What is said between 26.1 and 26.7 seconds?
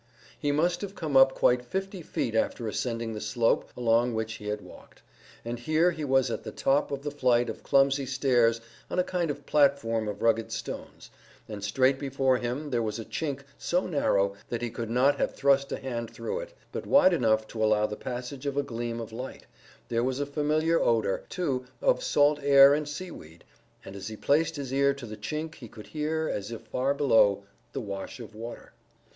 as if